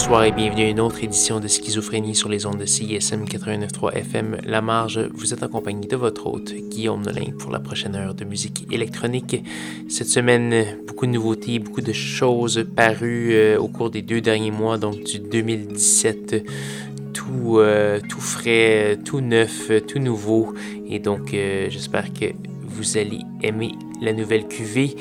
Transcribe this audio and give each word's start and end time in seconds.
Bonsoir 0.00 0.24
et 0.24 0.32
bienvenue 0.32 0.62
à 0.62 0.68
une 0.70 0.80
autre 0.80 1.04
édition 1.04 1.40
de 1.40 1.46
Schizophrénie 1.46 2.14
sur 2.14 2.30
les 2.30 2.46
ondes 2.46 2.56
de 2.56 2.64
CISM 2.64 3.24
89.3 3.24 3.92
FM 3.92 4.38
La 4.46 4.62
Marge. 4.62 4.98
Vous 5.12 5.34
êtes 5.34 5.42
en 5.42 5.48
compagnie 5.48 5.86
de 5.86 5.94
votre 5.94 6.26
hôte, 6.26 6.54
Guillaume 6.54 7.02
Nolin, 7.02 7.32
pour 7.38 7.50
la 7.50 7.60
prochaine 7.60 7.94
heure 7.94 8.14
de 8.14 8.24
musique 8.24 8.66
électronique. 8.72 9.44
Cette 9.90 10.06
semaine, 10.06 10.78
beaucoup 10.86 11.04
de 11.04 11.10
nouveautés, 11.10 11.58
beaucoup 11.58 11.82
de 11.82 11.92
choses 11.92 12.64
parues 12.74 13.34
euh, 13.34 13.58
au 13.58 13.68
cours 13.68 13.90
des 13.90 14.00
deux 14.00 14.22
derniers 14.22 14.50
mois, 14.50 14.78
donc 14.78 15.04
du 15.04 15.18
2017 15.18 16.46
tout, 17.12 17.58
euh, 17.58 18.00
tout 18.08 18.22
frais, 18.22 18.98
tout 19.04 19.20
neuf, 19.20 19.70
tout 19.86 19.98
nouveau. 19.98 20.54
Et 20.88 20.98
donc, 20.98 21.34
euh, 21.34 21.66
j'espère 21.68 22.10
que 22.14 22.24
vous 22.62 22.96
allez 22.96 23.20
aimer 23.42 23.72
la 24.00 24.14
nouvelle 24.14 24.48
cuvée. 24.48 24.96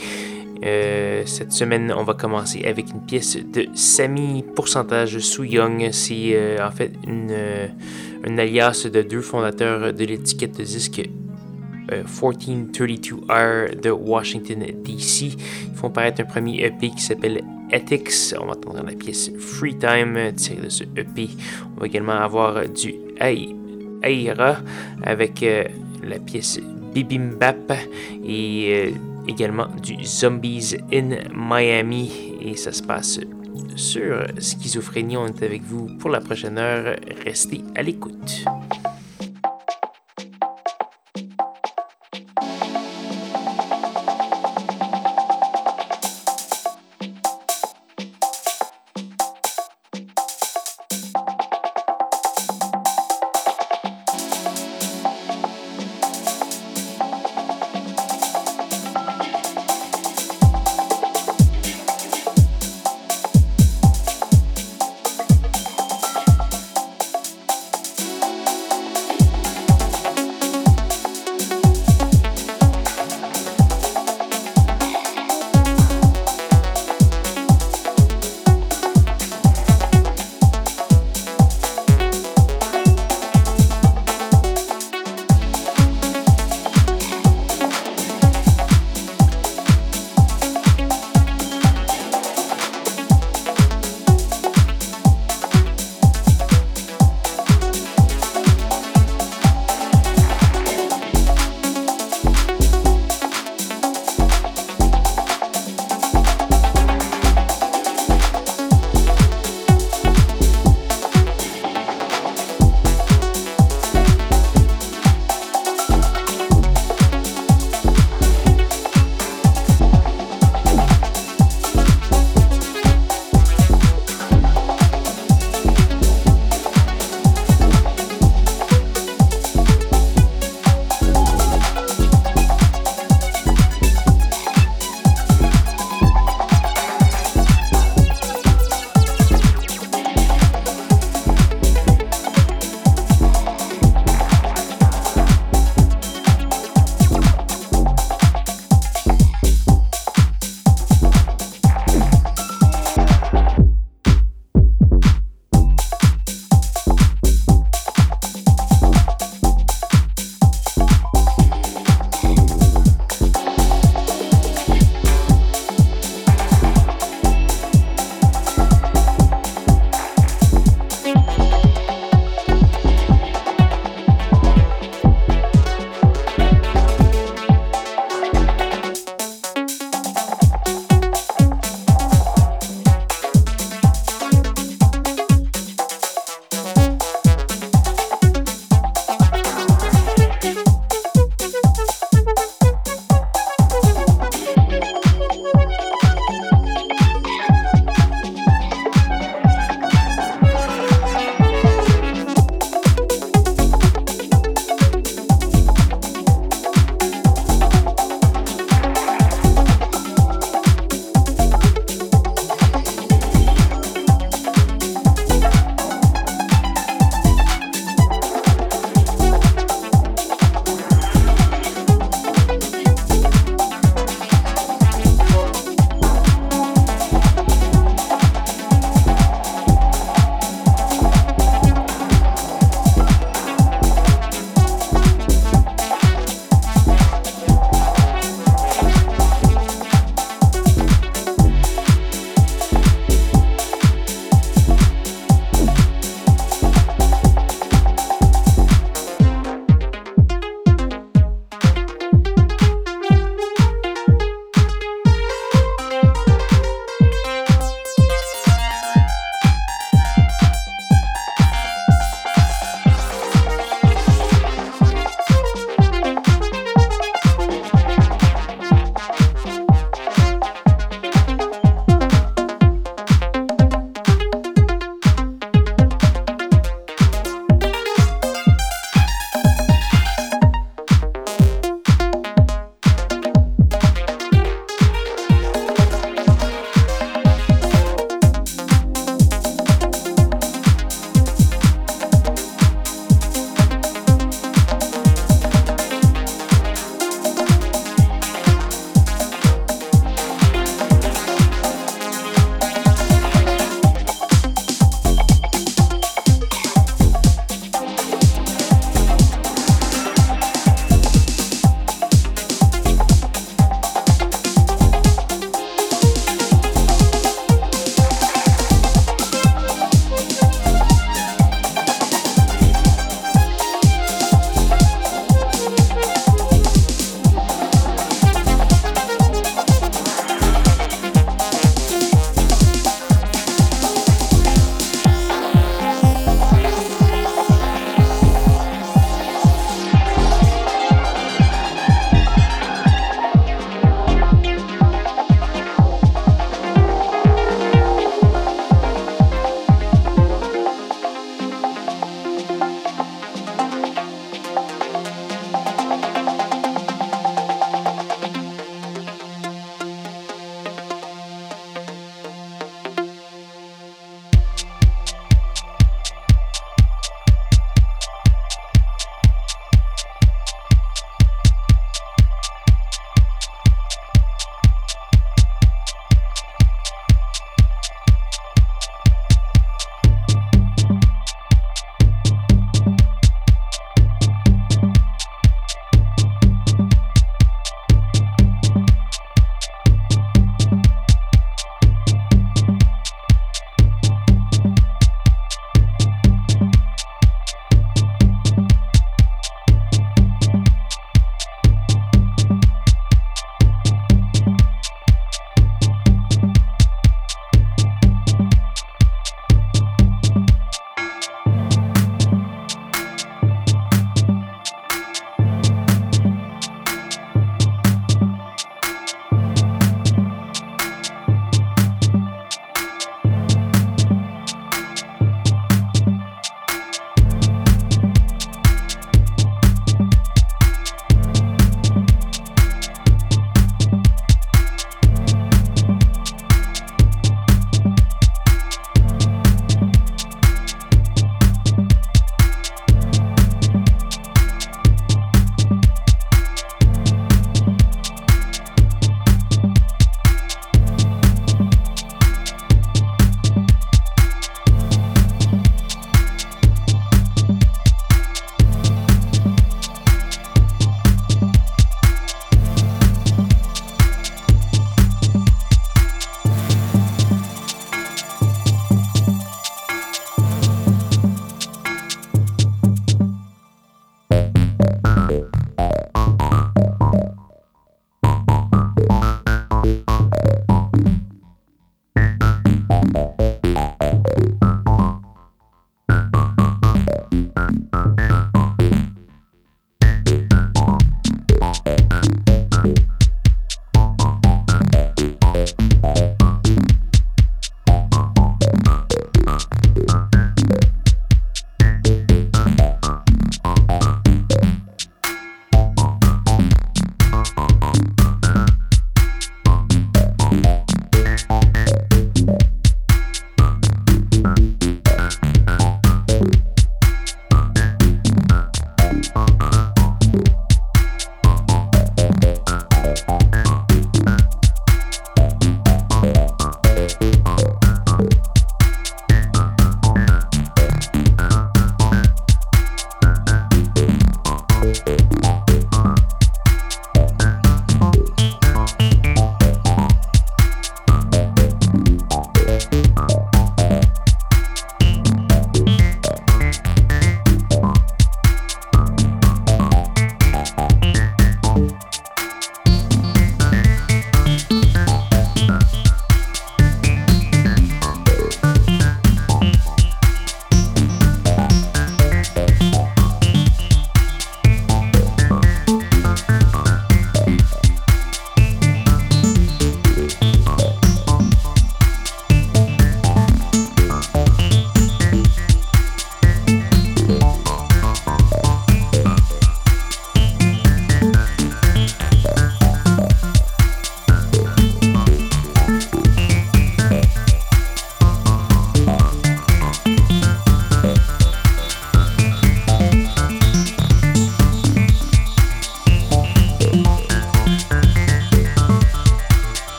Euh, 0.63 1.23
cette 1.25 1.51
semaine, 1.53 1.93
on 1.95 2.03
va 2.03 2.13
commencer 2.13 2.63
avec 2.65 2.89
une 2.91 3.01
pièce 3.01 3.37
de 3.37 3.67
Sami 3.73 4.43
Pourcentage 4.55 5.17
Su 5.19 5.47
Young. 5.47 5.89
C'est 5.91 6.31
euh, 6.33 6.65
en 6.65 6.71
fait 6.71 6.91
une, 7.07 7.29
euh, 7.31 7.67
alias 8.25 8.87
de 8.91 9.01
deux 9.01 9.21
fondateurs 9.21 9.93
de 9.93 10.05
l'étiquette 10.05 10.57
de 10.57 10.63
disque 10.63 11.09
1432R 11.89 13.79
de 13.79 13.89
Washington 13.89 14.59
DC. 14.83 15.21
Ils 15.21 15.75
font 15.75 15.89
paraître 15.89 16.21
un 16.21 16.25
premier 16.25 16.63
EP 16.65 16.89
qui 16.89 17.01
s'appelle 17.01 17.41
Ethics. 17.71 18.35
On 18.39 18.45
va 18.45 18.51
entendre 18.51 18.83
la 18.85 18.93
pièce 18.93 19.31
Free 19.39 19.77
Time 19.77 20.33
tirée 20.35 20.61
de 20.61 20.69
ce 20.69 20.83
EP. 20.83 21.29
On 21.75 21.79
va 21.79 21.87
également 21.87 22.19
avoir 22.19 22.67
du 22.67 22.95
Aira 23.19 24.57
avec 25.03 25.43
la 26.03 26.19
pièce 26.19 26.59
Bibimbap 26.93 27.73
et 28.23 28.93
également 29.29 29.67
du 29.67 30.03
Zombies 30.03 30.75
in 30.91 31.09
Miami 31.33 32.35
et 32.41 32.55
ça 32.55 32.71
se 32.71 32.83
passe 32.83 33.19
sur 33.75 34.25
Schizophrénie. 34.39 35.17
On 35.17 35.27
est 35.27 35.43
avec 35.43 35.61
vous 35.63 35.85
pour 35.97 36.09
la 36.09 36.19
prochaine 36.19 36.57
heure. 36.57 36.95
Restez 37.23 37.63
à 37.75 37.83
l'écoute. 37.83 38.43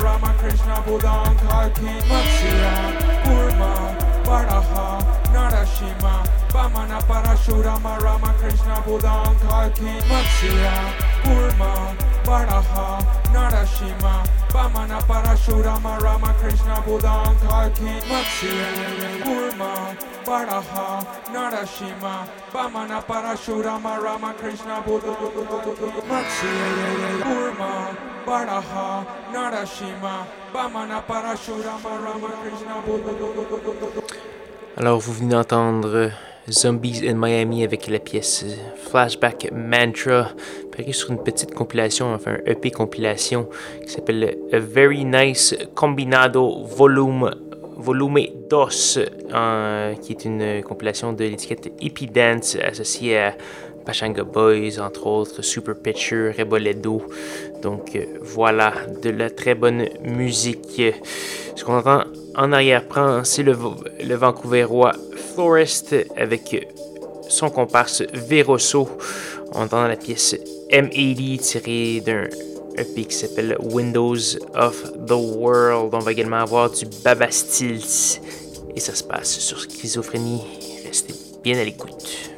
Rama 0.00 0.04
Rama 0.04 0.34
Krishna 0.38 0.82
Buddha 0.86 1.36
Kalki 1.40 1.92
Matsya 2.08 2.74
Kurma 3.24 3.94
Varaha 4.24 5.02
Narashima 5.32 6.26
Vamana 6.48 7.00
Parashurama 7.02 8.00
Rama 8.02 8.34
Krishna 8.38 8.82
Buddha 8.86 9.34
Kalki 9.42 9.94
Matsya 10.10 10.74
Kurma 11.22 11.96
Varaha 12.24 13.23
Narashima 13.34 14.14
Vamana 14.54 14.98
Parashurama 15.08 15.92
Rama 16.00 16.30
Krishna 16.40 16.76
Buddha 16.86 17.14
Kalki 17.42 17.92
Matsya 18.08 18.68
Kurma 19.24 19.72
Varaha 20.24 20.88
Narashima 21.34 22.14
Vamana 22.52 22.98
Parashurama 23.04 23.92
Rama 24.02 24.30
Krishna 24.38 24.76
Buddha 24.86 25.12
Matsya 26.08 26.56
Kurma 27.24 27.72
Varaha 28.24 28.88
Narashima 29.32 30.14
Vamana 30.52 30.98
Parashurama 31.02 31.92
Rama 32.04 32.30
Krishna 32.42 32.76
Buddha. 32.86 33.12
Alors, 34.76 34.98
vous 34.98 35.12
venez 35.12 35.30
d'entendre 35.30 36.10
Zombies 36.50 37.02
in 37.08 37.14
Miami 37.14 37.64
avec 37.64 37.86
la 37.88 37.98
pièce 37.98 38.44
Flashback 38.76 39.50
Mantra, 39.52 40.28
paru 40.76 40.92
sur 40.92 41.10
une 41.10 41.22
petite 41.22 41.54
compilation, 41.54 42.12
enfin 42.12 42.32
un 42.32 42.50
EP 42.50 42.70
compilation 42.70 43.48
qui 43.82 43.92
s'appelle 43.92 44.36
A 44.52 44.58
Very 44.58 45.04
Nice 45.04 45.54
Combinado 45.74 46.64
Volume 46.64 47.30
Volume 47.76 48.18
2, 48.48 48.56
euh, 49.32 49.94
qui 49.94 50.12
est 50.12 50.24
une 50.24 50.62
compilation 50.62 51.12
de 51.12 51.24
l'étiquette 51.24 51.72
Hippie 51.80 52.06
Dance 52.06 52.56
associée 52.56 53.18
à 53.18 53.36
Pachanga 53.84 54.22
Boys, 54.22 54.78
entre 54.80 55.06
autres, 55.06 55.42
Super 55.42 55.74
Pitcher, 55.74 56.30
Reboledo. 56.38 57.02
Donc 57.62 57.96
euh, 57.96 58.04
voilà, 58.22 58.72
de 59.02 59.10
la 59.10 59.30
très 59.30 59.54
bonne 59.54 59.86
musique. 60.02 60.82
Ce 61.56 61.64
qu'on 61.64 61.78
entend 61.78 62.04
en 62.36 62.52
arrière-plan, 62.52 63.24
c'est 63.24 63.42
le, 63.42 63.56
le 64.02 64.14
Vancouverois 64.14 64.92
Forest 65.34 65.94
avec 66.16 66.68
son 67.28 67.50
comparse 67.50 68.02
Veroso. 68.12 68.88
On 69.52 69.62
entend 69.62 69.86
la 69.86 69.96
pièce 69.96 70.36
M80 70.70 71.38
tirée 71.38 72.00
d'un 72.00 72.24
EP 72.76 73.04
qui 73.04 73.14
s'appelle 73.14 73.56
Windows 73.60 74.16
of 74.54 74.82
the 75.06 75.12
World. 75.12 75.94
On 75.94 75.98
va 75.98 76.12
également 76.12 76.38
avoir 76.40 76.70
du 76.70 76.86
Babastils 77.04 78.20
et 78.74 78.80
ça 78.80 78.94
se 78.94 79.04
passe 79.04 79.38
sur 79.38 79.60
Schizophrénie. 79.60 80.42
Restez 80.84 81.14
bien 81.42 81.58
à 81.58 81.64
l'écoute. 81.64 82.33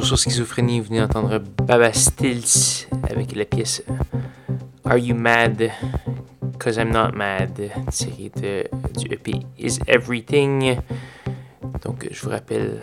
Sur 0.00 0.18
Schizophrénie, 0.18 0.80
vous 0.80 0.86
venez 0.86 1.00
d'entendre 1.00 1.38
Baba 1.38 1.92
Stills 1.92 2.86
avec 3.10 3.36
la 3.36 3.44
pièce 3.44 3.84
Are 4.84 4.96
You 4.96 5.14
Mad? 5.14 5.70
Cause 6.58 6.76
I'm 6.76 6.90
Not 6.90 7.12
Mad, 7.14 7.70
tirée 7.90 8.32
du 8.96 9.12
EP 9.12 9.32
Is 9.58 9.80
Everything. 9.86 10.76
Donc, 11.84 12.08
je 12.10 12.22
vous 12.22 12.30
rappelle 12.30 12.80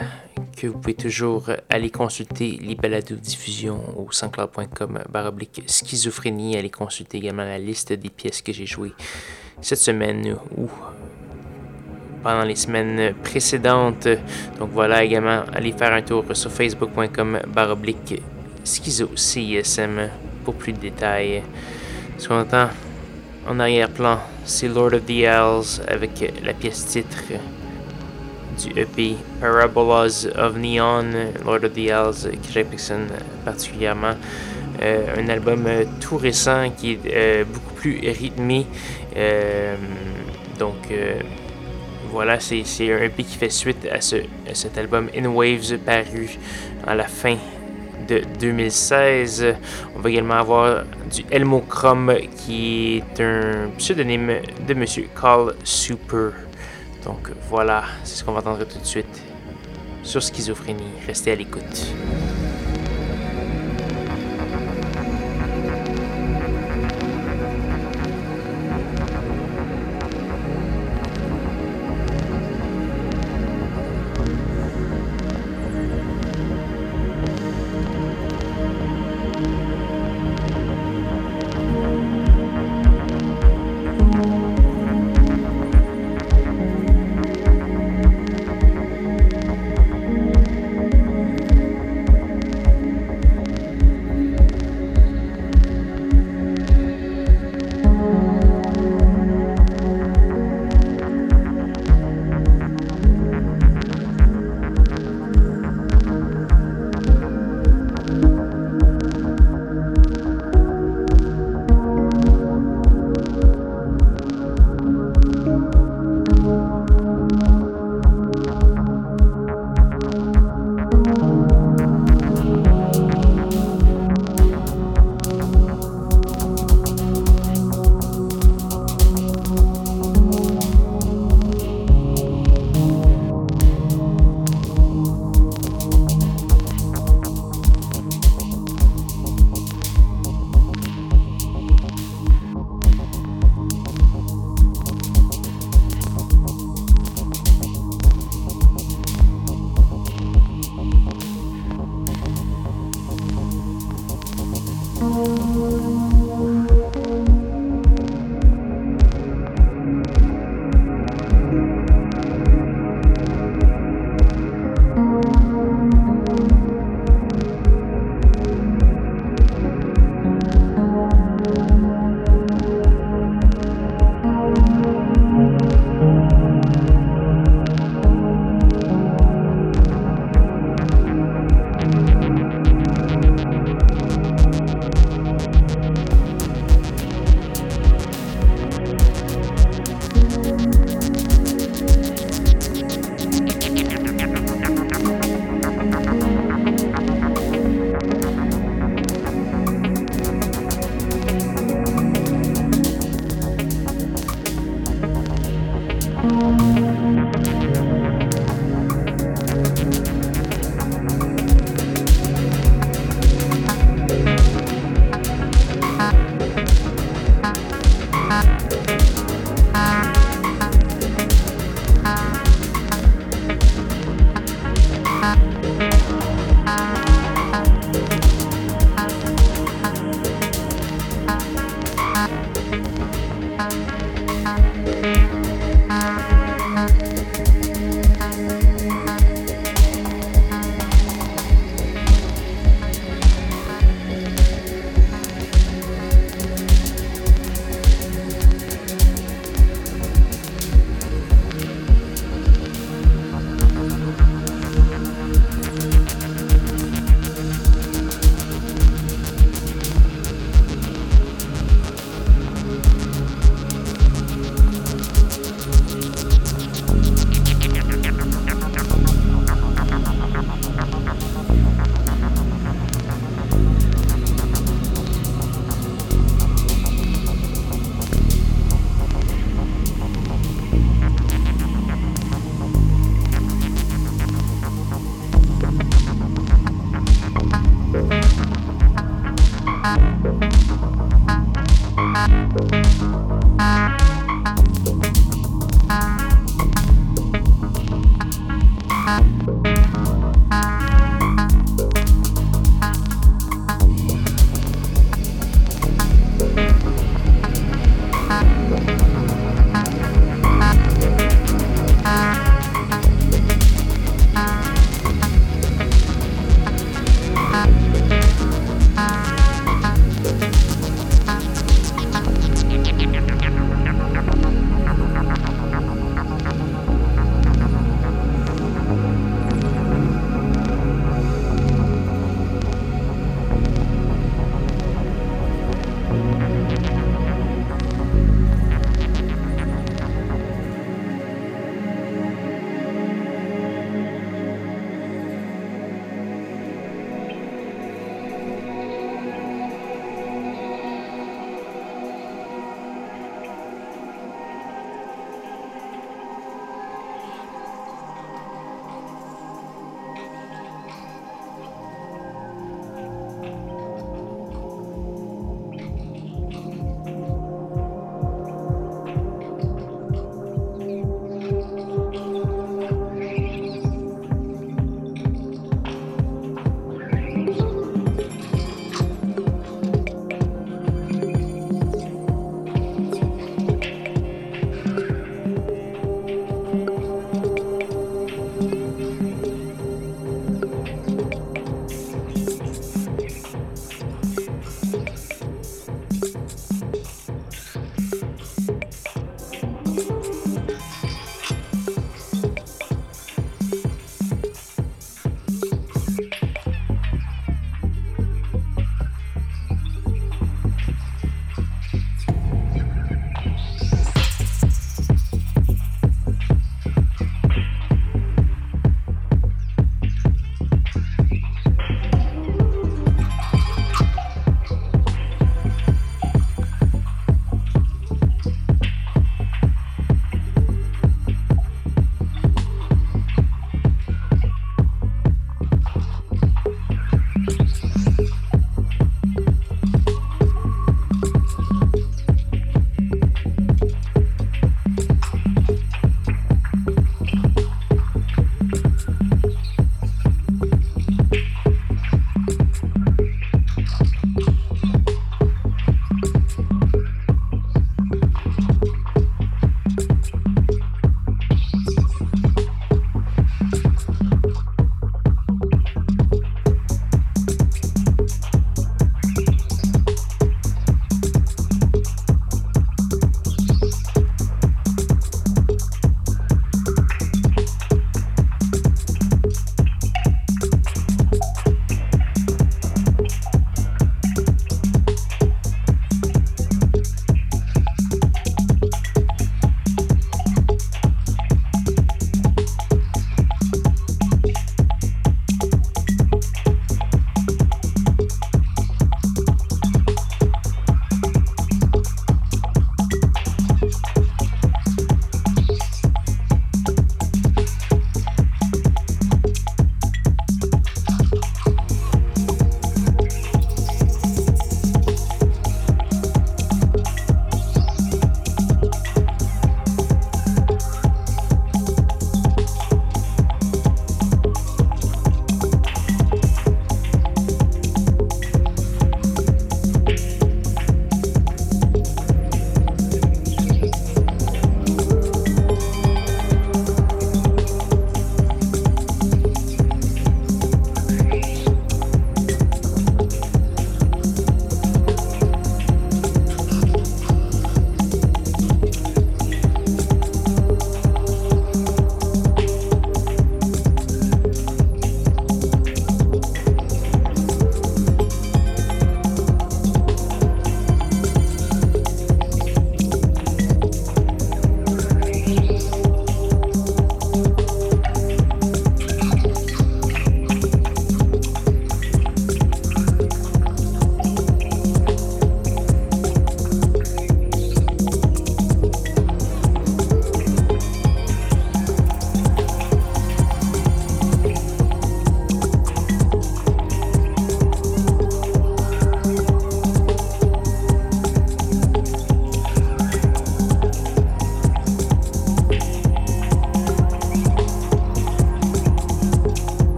que 0.56 0.68
vous 0.68 0.78
pouvez 0.78 0.94
toujours 0.94 1.50
aller 1.70 1.90
consulter 1.90 2.60
les 2.62 2.76
balados 2.76 3.16
diffusion 3.16 3.82
au 3.98 4.12
sanscloud.com 4.12 5.00
baroblique 5.10 5.64
schizophrénie. 5.66 6.58
Aller 6.58 6.70
consulter 6.70 7.18
également 7.18 7.44
la 7.46 7.58
liste 7.58 7.92
des 7.92 8.10
pièces 8.10 8.44
que 8.44 8.54
j'ai 8.54 8.68
jouées 8.68 8.94
cette 9.62 9.80
semaine 9.80 10.38
ou 10.56 10.70
pendant 12.24 12.44
les 12.44 12.56
semaines 12.56 13.14
précédentes. 13.24 14.08
Donc 14.60 14.70
voilà 14.74 15.04
également, 15.04 15.44
allez 15.54 15.72
faire 15.72 15.94
un 15.94 16.02
tour 16.02 16.26
sur 16.34 16.52
facebook.com 16.52 17.40
baroblique 17.48 18.22
schizo 18.64 19.10
CISM 19.16 20.10
pour 20.44 20.56
plus 20.56 20.74
de 20.74 20.80
détails. 20.80 21.44
Ce 22.18 22.28
qu'on 22.28 22.42
entend 22.42 22.70
en 23.48 23.60
arrière-plan, 23.60 24.20
c'est 24.46 24.68
Lord 24.68 24.94
of 24.94 25.06
the 25.06 25.22
Isles 25.22 25.82
avec 25.88 26.34
la 26.44 26.54
pièce 26.54 26.86
titre 26.86 27.24
du 28.60 28.80
EP 28.80 29.16
Parabolas 29.40 30.28
of 30.36 30.58
Neon, 30.58 31.06
Lord 31.46 31.64
of 31.64 31.74
the 31.74 31.88
Isles, 31.88 32.32
j'affectionne 32.52 33.08
particulièrement. 33.46 34.16
Euh, 34.82 35.16
un 35.18 35.28
album 35.28 35.68
tout 36.00 36.18
récent 36.18 36.70
qui 36.78 36.94
est 36.94 37.00
euh, 37.14 37.44
beaucoup 37.44 37.74
plus 37.74 38.00
rythmé. 38.00 38.66
Euh, 39.16 39.76
donc, 40.58 40.94
voilà, 42.12 42.40
c'est 42.40 42.64
un 42.92 43.04
EP 43.04 43.24
qui 43.24 43.38
fait 43.38 43.50
suite 43.50 43.88
à, 43.92 44.02
ce, 44.02 44.18
cet 44.54 44.78
album 44.78 45.10
In 45.16 45.28
Waves 45.28 45.78
paru 45.78 46.30
à 46.86 46.96
la 46.96 47.06
fin 47.06 47.38
de 48.08 48.22
2016. 48.40 49.56
On 49.96 50.00
va 50.00 50.10
également 50.10 50.36
avoir 50.36 50.84
du 51.14 51.24
Elmo 51.30 51.62
Chrome 51.62 52.16
qui 52.36 52.98
est 52.98 53.22
un 53.22 53.70
pseudonyme 53.78 54.40
de 54.68 54.74
Monsieur 54.74 55.08
Carl 55.20 55.54
Super. 55.64 56.32
Donc 57.06 57.30
voilà, 57.50 57.84
c'est 58.04 58.16
ce 58.16 58.24
qu'on 58.24 58.34
va 58.34 58.40
entendre 58.40 58.66
tout 58.66 58.80
de 58.80 58.86
suite 58.86 59.22
sur 60.02 60.22
Schizophrénie. 60.22 60.92
Restez 61.06 61.32
à 61.32 61.36
l'écoute. 61.36 61.94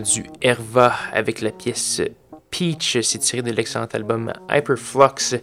Du 0.00 0.24
Herva 0.40 0.94
avec 1.12 1.40
la 1.40 1.50
pièce 1.50 2.02
Peach. 2.50 2.98
C'est 3.02 3.18
tiré 3.18 3.42
de 3.42 3.50
l'excellent 3.50 3.88
album 3.92 4.32
Hyperflux 4.50 5.34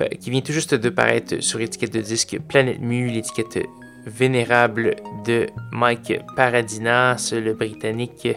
euh, 0.00 0.08
qui 0.20 0.30
vient 0.30 0.40
tout 0.40 0.52
juste 0.52 0.74
de 0.74 0.88
paraître 0.88 1.40
sur 1.40 1.58
l'étiquette 1.58 1.92
de 1.92 2.00
disque 2.00 2.38
Planète 2.48 2.80
Mu, 2.80 3.08
l'étiquette 3.08 3.66
vénérable 4.06 4.96
de 5.24 5.46
Mike 5.72 6.20
Paradinas, 6.36 7.32
le 7.32 7.52
britannique. 7.54 8.28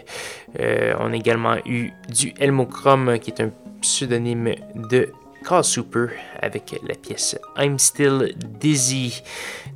Euh, 0.60 0.94
on 1.00 1.12
a 1.12 1.16
également 1.16 1.56
eu 1.66 1.92
du 2.10 2.34
Elmochrome, 2.40 3.18
qui 3.20 3.32
est 3.32 3.42
un 3.42 3.52
pseudonyme 3.82 4.56
de 4.76 5.10
Carl 5.44 5.64
Super 5.64 6.10
avec 6.42 6.80
la 6.88 6.96
pièce 6.96 7.38
I'm 7.58 7.78
Still 7.78 8.34
Dizzy. 8.60 9.22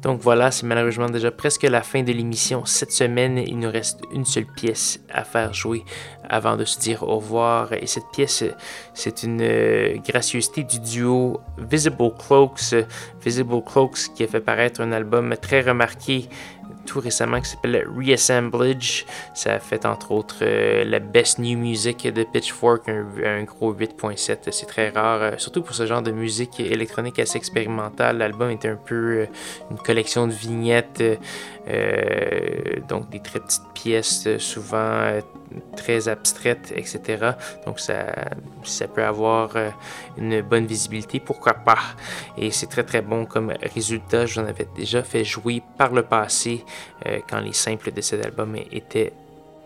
Donc 0.07 0.21
voilà, 0.21 0.51
c'est 0.51 0.65
malheureusement 0.65 1.09
déjà 1.09 1.31
presque 1.31 1.63
la 1.63 1.81
fin 1.81 2.01
de 2.01 2.13
l'émission 2.13 2.63
cette 2.63 2.93
semaine. 2.93 3.39
Il 3.39 3.59
nous 3.59 3.69
reste 3.69 3.99
une 4.13 4.23
seule 4.23 4.45
pièce 4.45 5.01
à 5.09 5.25
faire 5.25 5.53
jouer 5.53 5.83
avant 6.29 6.57
de 6.57 6.65
se 6.65 6.79
dire 6.79 7.03
au 7.03 7.17
revoir. 7.17 7.73
Et 7.73 7.87
cette 7.87 8.09
pièce, 8.11 8.43
c'est 8.93 9.23
une 9.23 9.41
euh, 9.41 9.97
gracieuseté 9.97 10.63
du 10.63 10.79
duo 10.79 11.39
Visible 11.57 12.11
Cloaks. 12.17 12.75
Visible 13.23 13.63
Cloaks 13.63 14.13
qui 14.15 14.23
a 14.23 14.27
fait 14.27 14.41
paraître 14.41 14.81
un 14.81 14.91
album 14.91 15.35
très 15.41 15.61
remarqué 15.61 16.29
tout 16.87 16.99
récemment 16.99 17.39
qui 17.41 17.49
s'appelle 17.49 17.85
Reassemblage. 17.95 19.05
Ça 19.35 19.53
a 19.53 19.59
fait 19.59 19.85
entre 19.85 20.11
autres 20.11 20.37
euh, 20.41 20.83
la 20.85 20.99
Best 20.99 21.37
New 21.37 21.57
Music 21.57 22.07
de 22.07 22.23
Pitchfork, 22.23 22.89
un, 22.89 23.43
gros 23.43 23.73
8.7. 23.73 24.51
C'est 24.51 24.65
très 24.65 24.89
rare, 24.89 25.21
euh, 25.21 25.31
surtout 25.37 25.61
pour 25.61 25.75
ce 25.75 25.85
genre 25.85 26.01
de 26.01 26.11
musique 26.11 26.59
électronique 26.59 27.19
assez 27.19 27.37
expérimentale. 27.37 28.17
L'album 28.17 28.49
est 28.49 28.65
un 28.65 28.77
peu 28.77 29.27
une 29.69 29.77
collection 29.77 30.27
de 30.27 30.33
vignettes, 30.33 31.03
donc 32.87 33.09
des 33.09 33.19
très 33.19 33.39
petites 33.39 33.73
pièces, 33.73 34.37
souvent 34.37 35.19
très 35.75 36.07
abstraites, 36.07 36.73
etc. 36.75 37.31
Donc 37.65 37.79
ça, 37.79 38.05
ça 38.63 38.87
peut 38.87 39.03
avoir 39.03 39.51
une 40.17 40.41
bonne 40.41 40.65
visibilité, 40.65 41.19
pourquoi 41.19 41.53
pas. 41.53 41.79
Et 42.37 42.51
c'est 42.51 42.67
très 42.67 42.83
très 42.83 43.01
bon 43.01 43.25
comme 43.25 43.53
résultat. 43.73 44.25
Je 44.25 44.35
vous 44.35 44.45
en 44.45 44.49
avais 44.49 44.67
déjà 44.75 45.03
fait 45.03 45.23
jouer 45.23 45.61
par 45.77 45.93
le 45.93 46.03
passé. 46.03 46.63
Euh, 47.05 47.19
quand 47.29 47.39
les 47.39 47.53
simples 47.53 47.91
de 47.91 48.01
cet 48.01 48.25
album 48.25 48.55
étaient 48.71 49.13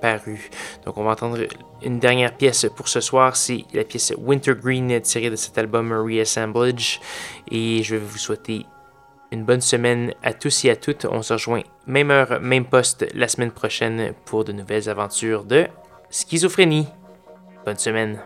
parus. 0.02 0.50
Donc 0.86 0.98
on 0.98 1.04
va 1.04 1.12
entendre 1.12 1.40
une 1.84 2.00
dernière 2.00 2.36
pièce 2.36 2.66
pour 2.76 2.88
ce 2.88 3.00
soir, 3.00 3.36
c'est 3.36 3.66
la 3.74 3.84
pièce 3.84 4.14
Wintergreen 4.18 5.00
tirée 5.02 5.30
de 5.30 5.36
cet 5.36 5.58
album 5.58 5.94
Reassemblage. 5.94 7.00
Et 7.50 7.84
je 7.84 7.96
vais 7.96 8.06
vous 8.06 8.18
souhaiter 8.18 8.66
une 9.32 9.46
bonne 9.46 9.62
semaine 9.62 10.14
à 10.24 10.34
tous 10.34 10.66
et 10.66 10.70
à 10.70 10.76
toutes. 10.76 11.06
On 11.06 11.22
se 11.22 11.34
rejoint 11.34 11.64
même 11.88 12.12
heure, 12.12 12.40
même 12.42 12.66
poste 12.66 13.06
la 13.14 13.28
semaine 13.28 13.52
prochaine 13.52 14.14
pour 14.26 14.44
de 14.44 14.52
nouvelles 14.52 14.90
aventures 14.90 15.46
de 15.46 15.68
schizophrénie. 16.10 16.88
Bonne 17.66 17.78
semaine. 17.78 18.22